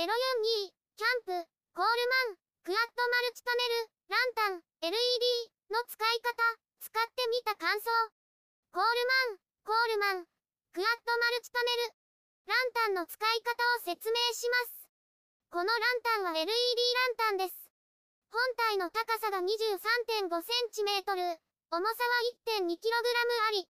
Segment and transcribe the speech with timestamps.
[0.00, 0.08] 042、
[0.96, 1.92] キャンプ、コール
[2.32, 4.96] マン、クアッドマルチパネル、ランタン、LED
[5.68, 6.40] の使い方、
[6.80, 7.84] 使ってみた感想。
[8.72, 8.96] コール
[9.28, 10.24] マン、コールマン、
[10.72, 11.92] クアッドマルチパネル、
[12.48, 14.88] ランタンの使い方を説明します。
[15.52, 17.68] このランタンは LED ランタンです。
[18.32, 23.68] 本体の高さが 23.5cm、重さは 1.2kg あり、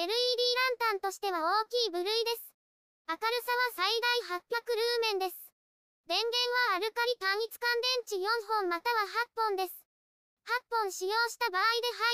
[0.00, 2.56] LED ランタンとしては大きい部類です。
[3.08, 3.92] 明るさは最
[4.32, 5.45] 大800ルーメンです。
[6.06, 6.30] 電源
[6.70, 7.66] はアルカリ単一乾
[8.06, 8.30] 電池4
[8.62, 9.74] 本または8本です。
[10.46, 11.66] 8本使用した場合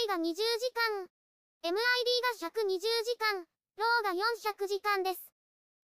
[0.08, 1.12] でハイが20時間、
[1.60, 1.76] MID
[2.40, 3.44] が120時間、
[3.76, 5.20] ローが400時間です。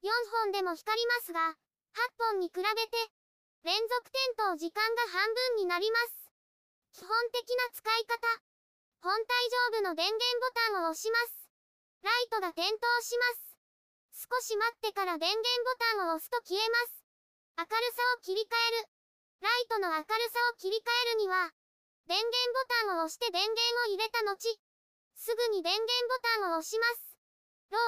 [0.01, 0.09] 4
[0.41, 2.97] 本でも光りますが、8本に比べて、
[3.69, 6.33] 連続点灯時間が半分になります。
[6.97, 8.25] 基本的な使い方。
[9.05, 9.37] 本体
[9.77, 11.45] 上部の電源ボタンを押します。
[12.01, 12.73] ライトが点灯
[13.05, 14.25] します。
[14.33, 17.08] 少し待ってから電源ボタンを押すと消えます。
[17.59, 18.87] 明るさを切り替える。
[19.43, 21.51] ライトの明るさを切り替えるには、
[22.07, 24.39] 電源ボタンを押して電源を入れた後、
[25.19, 27.19] すぐに電源ボタンを押します。
[27.75, 27.79] ロ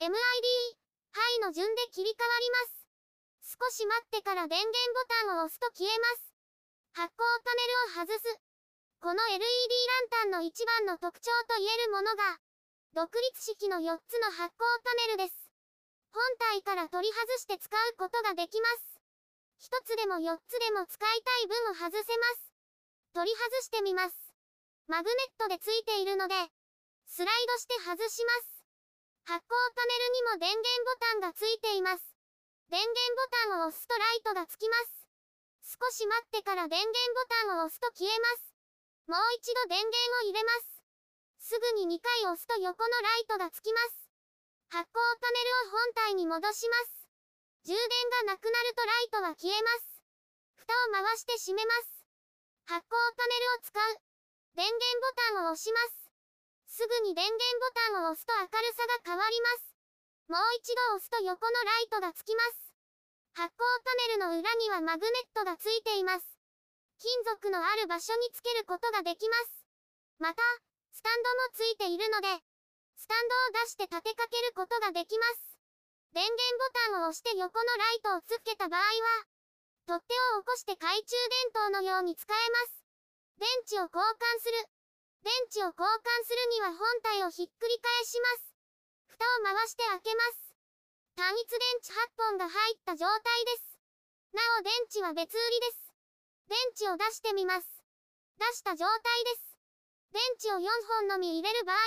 [0.00, 0.16] ー、MID、
[1.12, 2.56] ハイの順で切り替わりま
[3.44, 3.60] す。
[3.60, 6.32] 少し待ってから電源ボタンを押すと消えます。
[6.96, 8.40] 発光パネルを外す。
[9.04, 12.40] この LED ランタンの一番の特徴と言えるものが、
[12.96, 15.36] 独立式の4つの発光パネルです。
[16.08, 16.24] 本
[16.56, 18.99] 体から取り外して使うことができます。
[19.60, 22.48] 一つでも4つでも使いたい分を外せます。
[23.12, 24.16] 取り外してみます。
[24.88, 26.34] マグネットでついているので、
[27.04, 28.64] スライドして外します。
[29.28, 32.16] 発光パネルにも電源ボタンがついています。
[32.72, 35.76] 電源ボタンを押すとライトがつきます。
[35.76, 38.56] 少し待ってから電源ボタンを押すと消えます。
[39.12, 41.52] もう一度電源を入れます。
[41.52, 44.08] すぐに2回押すと横のライトがつきます。
[44.72, 46.99] 発光パネルを本体に戻します。
[47.64, 50.00] 充電がなくなるとライトは消えます。
[50.56, 52.00] 蓋を回して閉めます。
[52.64, 54.00] 発光パネルを使う。
[54.56, 56.10] 電源ボタンを押します。
[56.72, 59.74] すぐに電源ボタンを押すと明るさが変わります。
[60.30, 62.72] もう一度押すと横のライトがつきます。
[63.34, 66.24] 発光パネルの裏にはマグネットがついています。
[66.98, 69.66] 金属のある場所につけることができます。
[70.18, 70.42] また、
[70.92, 72.28] スタンドもついているので、
[72.96, 75.49] スタンドを出して立てかけることができます。
[76.10, 79.30] 電源ボタンを押して横のライトをつけた場合は、
[79.86, 81.14] 取っ手を起こして懐中
[81.46, 82.82] 電灯のように使えます。
[83.38, 84.66] 電池を交換する。
[85.22, 88.50] 電池を交換するには本体をひっくり返します。
[89.06, 90.50] 蓋を回して開けます。
[91.14, 93.78] 単一電池8本が入った状態です。
[94.34, 95.94] なお電池は別売りです。
[96.50, 97.66] 電池を出してみます。
[98.38, 99.50] 出した状態です。
[100.10, 100.66] 電池を4
[100.98, 101.82] 本のみ入れる場合は、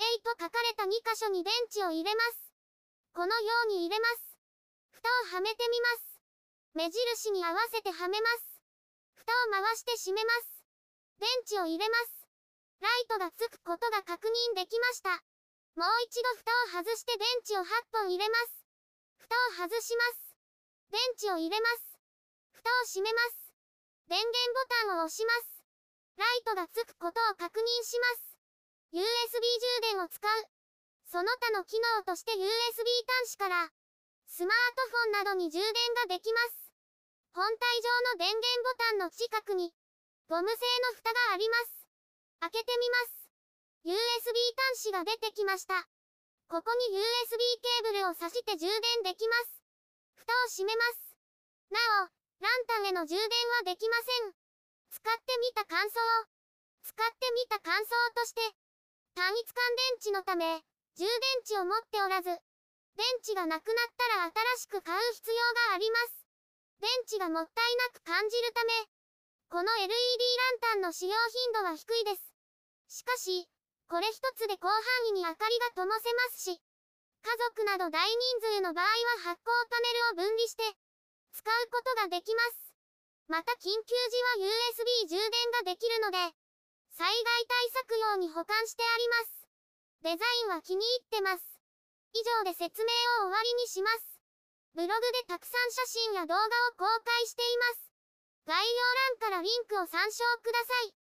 [0.00, 2.45] A と書かれた2箇所に電池を入れます。
[3.16, 4.36] このように入れます。
[4.92, 6.20] 蓋をはめてみます。
[6.76, 8.60] 目印に合わせてはめます。
[9.16, 10.60] 蓋を回して閉めます。
[11.16, 12.28] 電池を入れます。
[12.84, 15.16] ライトがつくことが確認できました。
[15.80, 17.64] もう一度蓋を外して電池を8
[18.04, 18.68] 本入れます。
[19.16, 20.36] 蓋を外します。
[20.92, 21.96] 電池を入れます。
[22.52, 23.48] 蓋を閉めます。
[24.12, 25.64] 電源ボタンを押します。
[26.20, 28.36] ライトがつくことを確認します。
[28.92, 30.55] USB 充電を使う。
[31.06, 32.42] その他の機能として USB
[33.22, 33.70] 端子から
[34.26, 35.72] スマートフォンなどに充電
[36.02, 36.66] ができます。
[37.32, 39.70] 本体上の電源ボタンの近くに
[40.26, 40.54] ゴム製
[40.90, 41.86] の蓋があります。
[42.40, 43.30] 開けてみます。
[43.86, 44.34] USB
[44.74, 45.86] 端子が出てきました。
[46.50, 49.62] ここに USB ケーブルを挿して充電できます。
[50.14, 51.14] 蓋を閉めます。
[51.70, 52.10] なお、
[52.42, 53.22] ランタンへの充電
[53.62, 54.34] はできません。
[54.90, 56.26] 使ってみた感想を。
[56.82, 58.40] 使ってみた感想として、
[59.14, 60.62] 単一乾電池のため、
[60.96, 61.12] 充電
[61.44, 65.36] 池を持っておらず、電池がなくなったら新しく買う必要
[65.68, 66.24] があります。
[66.80, 68.72] 電池がもったいなく感じるため、
[69.52, 72.32] この LED ランタンの使用頻度は低いです。
[72.88, 73.44] しかし、
[73.92, 80.64] これ一つで広範囲に明かりが灯せますし、家族など大人数の場合は発光パネルを分離して、
[81.36, 82.72] 使うことができます。
[83.28, 84.48] また緊急時は
[85.04, 86.16] USB 充電ができるので、
[86.96, 89.35] 災害対策用に保管してあります。
[90.06, 91.42] デザインは気に入ってます。
[92.14, 92.94] 以上で説明
[93.26, 94.06] を終わりにします。
[94.78, 96.46] ブログでたくさん写真や動画を
[96.78, 97.90] 公開しています。
[98.46, 98.70] 概要
[99.18, 101.05] 欄からリンクを参照ください。